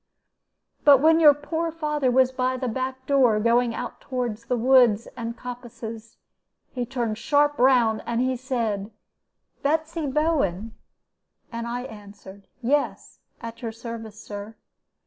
[0.83, 5.05] But when your poor father was by the back door, going out toward the woods
[5.15, 6.17] and coppices,
[6.73, 8.89] he turned sharp round, and he said,
[9.61, 10.73] 'Betsy Bowen!'
[11.51, 14.55] and I answered, 'Yes, at your service, Sir.'